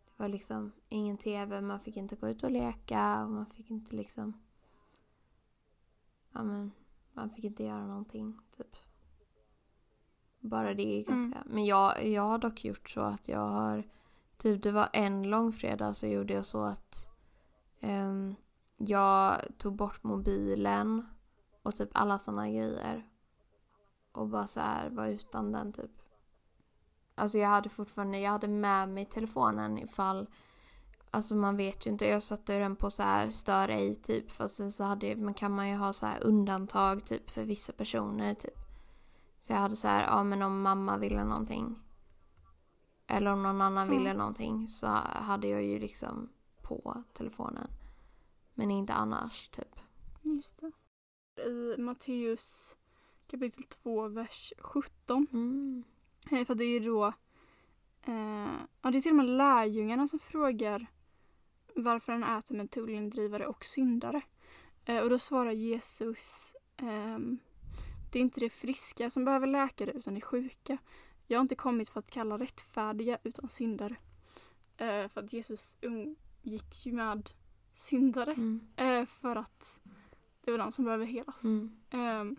[0.04, 3.70] det var liksom ingen tv, man fick inte gå ut och leka och man fick
[3.70, 4.32] inte liksom
[6.32, 6.72] ja men
[7.12, 8.76] man fick inte göra någonting typ.
[10.40, 11.18] Bara det är Mm.
[11.30, 13.84] ganska, men jag, jag har dock gjort så att jag har
[14.36, 17.06] typ det var en långfredag så gjorde jag så att
[18.76, 21.06] jag tog bort mobilen
[21.62, 23.08] och typ alla såna grejer.
[24.12, 25.90] Och bara så här var utan den typ.
[27.14, 30.26] Alltså jag hade fortfarande, jag hade med mig telefonen ifall
[31.10, 34.30] Alltså man vet ju inte, jag satte den på så här stör ej typ.
[34.30, 37.72] Fast sen så hade, men kan man ju ha så här undantag typ för vissa
[37.72, 38.58] personer typ.
[39.40, 41.78] Så jag hade så här, ja men om mamma ville någonting.
[43.06, 43.98] Eller om någon annan Mm.
[43.98, 46.28] ville någonting så hade jag ju liksom
[46.68, 47.70] på telefonen.
[48.54, 49.80] Men inte annars typ.
[50.22, 50.72] Just det.
[51.42, 52.76] I Matteus
[53.26, 55.84] kapitel 2, vers 17 Mm.
[56.30, 57.06] Eh, För det är ju då
[58.02, 60.86] eh, ja, det är till och med lärjungarna som frågar
[61.74, 64.20] varför han äter med tullindrivare och syndare.
[64.84, 67.38] Eh, och då svarar Jesus ehm,
[68.12, 70.78] det är inte det friska som behöver läkare utan det sjuka.
[71.26, 73.96] Jag har inte kommit för att kalla rättfärdiga utan syndare.
[74.76, 75.76] Eh, för att Jesus
[76.46, 77.30] umgicks ju med
[77.72, 78.60] syndare Mm.
[78.76, 79.80] eh, för att
[80.44, 81.44] det var de som behöver helas.
[81.44, 81.76] Mm.
[81.90, 82.36] Ehm,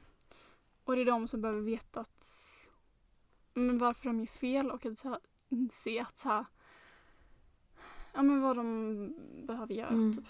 [0.83, 2.27] och det är de som behöver veta att,
[3.53, 6.45] men varför de gör fel och att så här, inse att så här,
[8.13, 9.13] ja, men vad de
[9.47, 9.89] behöver göra.
[9.89, 10.13] Mm.
[10.17, 10.25] Typ.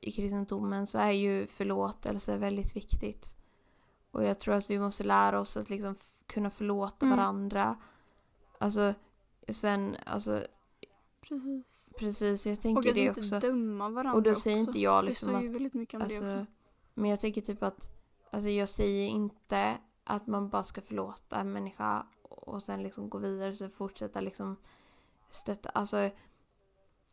[0.00, 3.34] I kristendomen så är ju förlåtelse väldigt viktigt.
[4.10, 5.94] Och jag tror att vi måste lära oss att liksom
[6.26, 7.18] kunna förlåta Mm.
[7.18, 7.76] varandra.
[8.58, 8.94] Alltså
[9.48, 10.44] sen, alltså
[11.20, 11.86] Precis.
[12.00, 13.38] Precis, jag Och tänker att det inte också.
[13.40, 14.40] döma varandra Och då också.
[14.42, 16.46] säger inte jag det liksom står att ju väldigt mycket om det Alltså, också.
[16.94, 17.88] men jag tänker typ att
[18.30, 23.18] alltså jag säger inte att man bara ska förlåta en människa och sen liksom gå
[23.18, 24.56] vidare så fortsätta liksom
[25.30, 25.68] stötta.
[25.68, 26.10] Alltså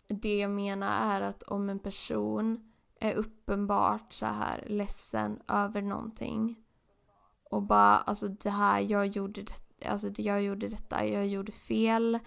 [0.08, 6.56] det jag menar är att om en person är uppenbart så här ledsen över någonting
[7.50, 11.52] och bara alltså det här, jag gjorde, det, alltså, det- jag gjorde detta, jag gjorde
[11.52, 12.20] fel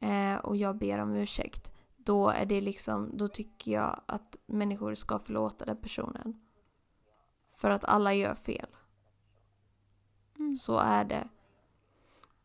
[0.00, 1.71] eh, och jag ber om ursäkt.
[2.04, 6.40] Då är det liksom, då tycker jag att människor ska förlåta den personen.
[7.50, 8.66] För att alla gör fel.
[10.38, 10.56] Mm.
[10.56, 11.28] Så är det.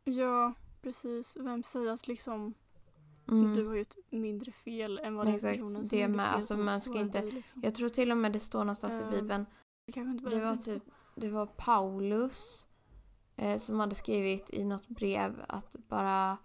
[0.03, 1.37] Ja, precis.
[1.39, 2.53] Vem säger att liksom
[3.29, 3.55] Mm.
[3.55, 6.25] du har gjort mindre fel än vad den Exakt, personen som det med.
[6.25, 7.61] fel Alltså, man ska inte- liksom.
[7.63, 9.45] Jag tror till och med det står någonstans i Ehm, Bibeln
[9.85, 10.83] Det var typ,
[11.15, 12.67] det var Paulus
[13.35, 16.37] eh, som hade skrivit i något brev att bara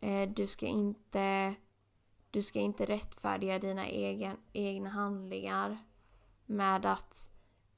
[0.00, 1.54] eh, du ska inte
[2.32, 5.78] du ska inte rättfärdiga dina egen, egna handlingar
[6.46, 7.32] med att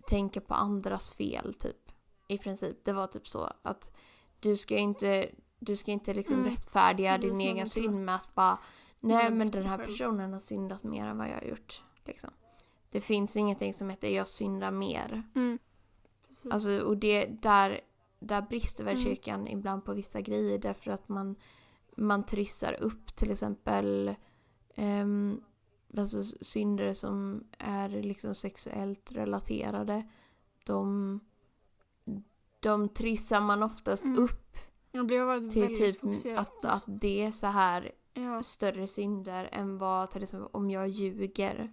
[0.07, 1.91] tänka på andras fel typ.
[2.29, 2.85] I princip.
[2.85, 3.97] Det var typ så att
[4.41, 6.51] du ska inte du ska inte liksom Mm.
[6.51, 8.59] rättfärdiga din egen synd att med att bara
[9.01, 11.83] nej men den här själv." personen har syndat mer än vad jag har gjort.
[12.05, 12.31] Liksom.
[12.91, 15.23] Det finns ingenting som heter jag syndar mer.
[15.35, 15.59] Mm.
[16.51, 17.81] Alltså, och det, där,
[18.21, 19.05] där brister väl Mm.
[19.05, 21.37] kyrkan ibland på vissa grejer därför att man,
[21.97, 24.15] man trissar upp till exempel
[24.77, 25.45] um,
[25.97, 30.09] alltså synder som är liksom sexuellt relaterade.
[30.65, 31.21] De,
[32.61, 34.19] de trissar man oftast Mm.
[34.25, 34.57] upp
[35.51, 38.43] till typ fokuserad att, att det är så här Ja.
[38.43, 41.73] större synder än vad till exempel om jag ljuger.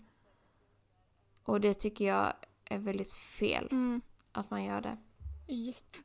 [1.44, 2.34] Och det tycker jag
[2.66, 4.02] är väldigt fel Mm.
[4.32, 4.98] att man gör det.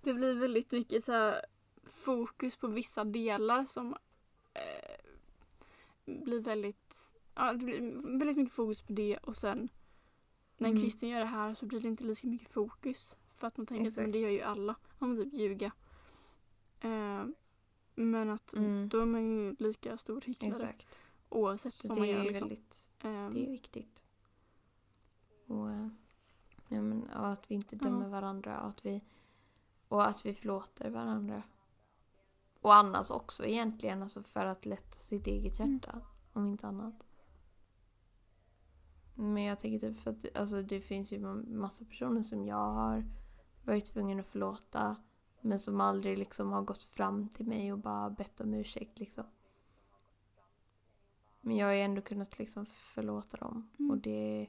[0.03, 1.35] Det blir väldigt mycket så
[1.87, 3.97] fokus på vissa delar som
[4.55, 4.97] eh,
[6.25, 6.86] blir väldigt,
[7.37, 7.81] ja, det blir
[8.19, 9.69] väldigt mycket fokus på det och sen
[10.59, 10.83] när en Mm.
[10.85, 13.17] kristen gör det här så blir det inte lika mycket fokus.
[13.37, 14.03] För att man tänker att Exakt.
[14.05, 14.75] men det gör ju alla.
[14.99, 15.73] Måste typ ljuga.
[16.81, 17.25] Eh,
[17.95, 18.89] men att Mm.
[18.89, 20.99] då är man ju lika stor hycklare Exakt.
[21.29, 22.23] oavsett Så vad man gör.
[22.25, 22.49] Liksom.
[22.49, 24.05] väldigt, Eh, det är viktigt.
[25.47, 25.89] Och, eh,
[26.69, 27.85] ja, men, och att vi inte Ja.
[27.85, 29.01] dömer varandra och att vi,
[29.89, 31.43] och att vi förlåter varandra.
[32.61, 35.73] Och annars också egentligen, alltså för att lätta sitt eget Mm.
[35.73, 36.01] hjärta.
[36.33, 37.07] Om inte annat.
[39.19, 43.05] Men jag tänker typ för att alltså, det finns ju massa personer som jag har
[43.65, 44.97] varit tvungen att förlåta.
[45.41, 49.25] Men som aldrig liksom har gått fram till mig och bara bett om ursäkt liksom.
[51.41, 53.71] Men jag har ju ändå kunnat liksom förlåta dem.
[53.79, 53.91] Mm.
[53.91, 54.47] Och det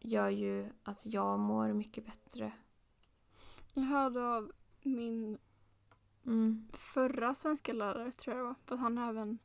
[0.00, 2.52] gör ju att jag mår mycket bättre.
[3.74, 5.38] Jag hörde av min
[6.26, 6.68] Mm.
[6.72, 8.54] förra svenska lärare tror jag det var.
[8.66, 9.38] För att han även,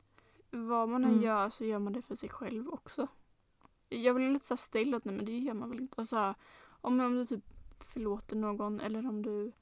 [0.50, 1.22] vad man än Mm.
[1.24, 3.08] gör så gör man det för sig själv också.
[3.88, 6.00] Jag blev lite så ställd att nej men det gör man väl inte.
[6.00, 6.34] Och så här,
[6.80, 7.44] om, om du typ
[7.80, 9.52] förlåter någon eller om du,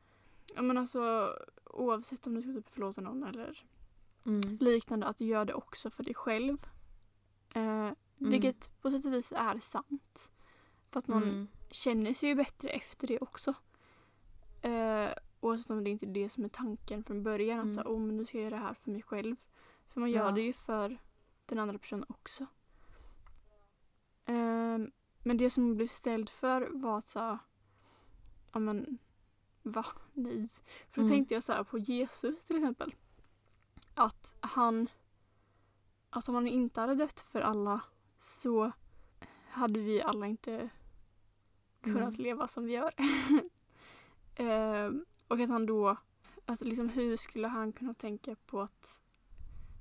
[0.54, 1.32] ja men alltså
[1.64, 3.64] oavsett om du ska typ förlåta någon eller
[4.26, 4.40] Mm.
[4.60, 6.66] liknande att du gör det också för dig själv.
[7.54, 10.32] Eh, Vilket på sätt och vis är sant.
[10.90, 11.48] För att man Mm.
[11.70, 13.54] känner sig ju bättre efter det också.
[14.62, 15.08] Eh,
[15.40, 17.58] oavsett om det inte är det som är tanken från början.
[17.60, 17.70] Mm.
[17.70, 19.36] Att så, oh, men nu ska jag göra det här för mig själv.
[19.88, 20.30] För man gör Ja.
[20.32, 20.98] det ju för
[21.46, 22.46] den andra personen också.
[24.26, 24.78] Eh,
[25.22, 27.38] men det som jag blev ställd för var att så
[28.52, 28.98] ja men
[29.62, 29.86] va?
[30.12, 30.48] Nej.
[30.90, 31.10] För då Mm.
[31.10, 32.94] tänkte jag så på Jesus till exempel.
[33.94, 34.88] Att han,
[36.10, 37.80] att om han inte hade dött för alla
[38.18, 38.72] så
[39.48, 40.68] hade vi alla inte
[41.80, 42.22] kunnat Mm.
[42.22, 42.92] leva som vi gör.
[44.36, 45.96] Ehm, och att han då,
[46.46, 49.02] alltså liksom hur skulle han kunna tänka på att,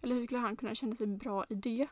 [0.02, 1.88] eller hur skulle han kunna känna sig bra i det?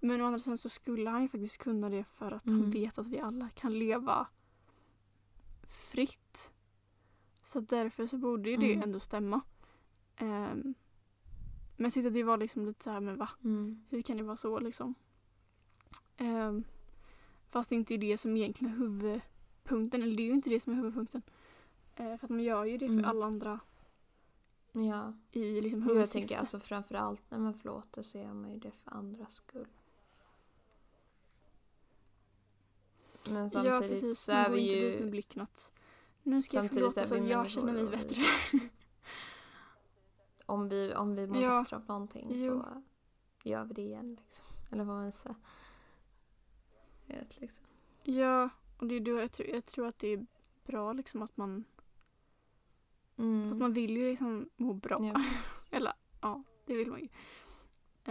[0.00, 2.70] Men å andra sidan så skulle han ju faktiskt kunna det för att han Mm.
[2.70, 4.26] vet att vi alla kan leva
[5.62, 6.52] fritt.
[7.44, 8.82] Så därför så borde ju det Mm.
[8.82, 9.40] ändå stämma.
[10.16, 10.74] Ehm,
[11.76, 13.28] men jag tyckte det var liksom lite så här, men va?
[13.44, 13.84] Mm.
[13.88, 14.94] Hur kan det vara så liksom?
[16.16, 16.64] Ehm,
[17.50, 20.02] fast det inte är det som egentligen är huvudpunkten.
[20.02, 21.22] Eller det är ju inte det som är huvudpunkten.
[21.96, 23.04] Eh, för att man gör ju det för Mm.
[23.04, 23.60] alla andra
[24.72, 25.12] Ja.
[25.32, 26.18] i liksom Och jag huvudsyfte.
[26.18, 29.68] tänker alltså framförallt när man förlåter så gör man ju det för andras skull.
[33.30, 35.00] Men ja samtidigt precis, så är vi inte dit ju...
[35.00, 35.72] med blicken att
[36.22, 38.22] nu ska jag Samtidigt är så att jag känner mig vi- bättre.
[40.46, 41.60] Om vi, om vi mår Ja.
[41.62, 42.62] bättre av någonting Jo.
[42.62, 42.82] så
[43.48, 44.46] gör vi det igen liksom.
[44.70, 45.36] Eller vad man säger.
[47.06, 47.64] Jag vet liksom.
[48.02, 48.48] ja,
[48.78, 50.26] och det är då jag, tror, jag tror att det är
[50.66, 51.64] bra liksom att man,
[53.16, 53.52] Mm.
[53.52, 55.04] att man vill ju liksom må bra.
[55.14, 55.22] Ja.
[55.76, 57.08] Eller ja, det vill man ju.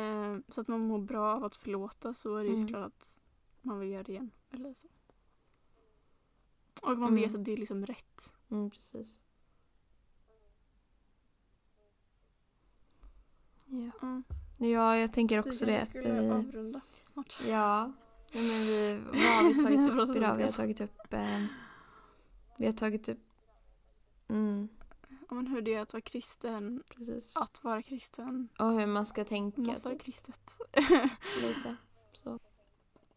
[0.03, 2.67] Eh, så att man mår bra av att förlåta så är det ju Mm.
[2.67, 3.09] såklart att
[3.61, 4.31] man vill göra det igen.
[4.51, 4.87] Eller så.
[6.81, 7.15] Och man Mm.
[7.21, 8.33] vet att det är liksom rätt.
[8.51, 9.17] Mm, precis.
[13.65, 13.91] Ja.
[14.01, 14.21] Ja.
[14.67, 15.77] ja, jag tänker också vi det.
[15.77, 16.81] kanske skulle Vi, avrunda
[17.13, 17.39] snart.
[17.47, 17.91] ja,
[18.33, 20.35] men vi, vad har vi tagit upp idag?
[20.37, 21.13] Vi har tagit upp...
[21.13, 21.45] Eh,
[22.57, 23.19] vi har tagit upp
[24.27, 24.67] Mm,
[25.29, 27.37] Ja, men hur det är att vara kristen, precis.
[27.37, 30.57] att vara kristen, Och hur man ska tänka massa typ, kristet.
[31.41, 31.75] lite.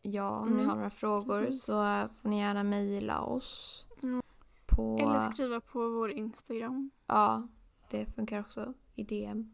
[0.03, 1.65] Ja, om ni Mm, har några frågor precis.
[1.65, 1.73] så
[2.15, 3.87] får ni gärna mejla oss.
[4.03, 4.23] Mm.
[4.67, 4.99] På...
[5.01, 6.91] Eller skriva på vår Instagram.
[7.07, 7.49] Ja,
[7.91, 9.51] det funkar också i DM.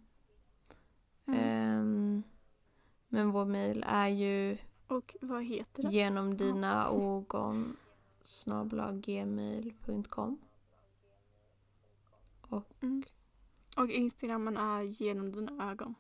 [1.27, 1.41] Mm.
[1.41, 2.23] Ehm,
[3.09, 5.89] men vår mejl är ju Och vad heter det?
[5.89, 7.77] genom dina ögon
[9.03, 10.39] gmail.com
[12.81, 13.03] Mm.
[13.77, 15.95] Och Instagramen är genom dina ögon.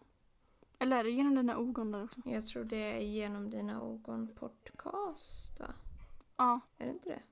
[0.79, 2.21] Eller är det genom dina ögon där också?
[2.25, 5.67] Jag tror det är genom dina ögon podcast va?
[6.37, 7.23] Ja, Är det inte det?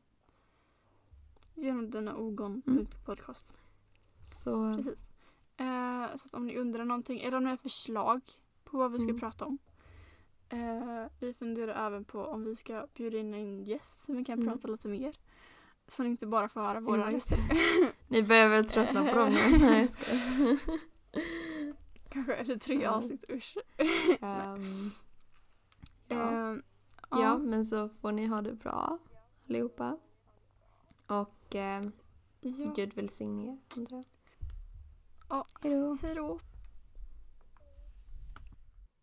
[1.55, 2.87] genom dina ögon Mm.
[3.05, 3.53] podcast.
[4.45, 5.09] Så Precis.
[5.57, 8.21] Eh, så om ni undrar någonting, om ni har förslag
[8.65, 9.21] på vad vi ska Mm.
[9.21, 9.59] prata om.
[10.49, 14.39] Eh, vi funderar även på om vi ska bjuda in en gäst så vi kan
[14.43, 14.53] Mm.
[14.53, 15.17] prata lite mer.
[15.89, 17.39] Så ni inte bara får höra våra röster.
[18.09, 19.33] ni väl tröttna på dem?
[19.61, 20.59] Nej jag skojar.
[22.17, 22.91] Kanske eller tre Ja.
[22.91, 23.57] avsnitt, usch.
[24.21, 24.91] Ehm,
[26.09, 26.53] ja.
[26.53, 26.59] Eh,
[27.11, 28.99] ja, men så får ni ha det bra
[29.49, 29.99] allihopa.
[31.07, 31.83] Och eh,
[32.41, 32.73] ja.
[32.77, 33.59] Gud välsigne er.
[33.81, 34.05] antar jag.
[35.29, 35.47] Ja.
[35.63, 35.99] Hejdå.
[36.03, 36.41] Hej då.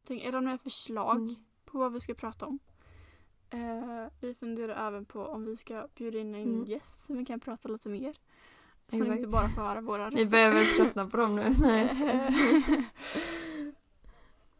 [0.07, 1.35] Tänk, om ni har förslag Mm.
[1.65, 2.59] på vad vi ska prata om.
[3.49, 6.65] Eh, vi funderar även på om vi ska bjuda in en Mm.
[6.65, 8.17] gäst så vi kan prata lite mer.
[8.89, 9.17] Så ni Exakt.
[9.17, 11.55] inte bara får höra våra Ni börjar väl tröttna på dem nu?
[11.59, 11.89] Nej.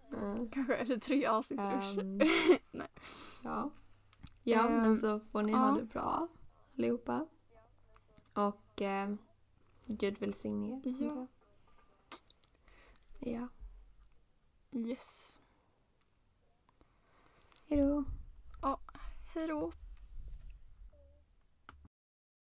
[0.10, 0.48] Ja.
[0.52, 1.60] Kanske eller tre avsnitt.
[1.60, 2.18] Ehm,
[2.72, 2.88] Nej.
[3.44, 3.72] ja.
[4.44, 5.58] ja, men Ehm, så får ni ja.
[5.58, 6.28] ha det bra
[6.78, 7.28] allihopa.
[8.34, 9.16] Och eh,
[9.86, 10.82] Gud välsigne er.
[10.86, 11.28] Ja.
[13.20, 13.48] Ja.
[14.72, 15.40] Yes.
[17.70, 18.04] Hejdå.
[19.34, 19.72] Hej då.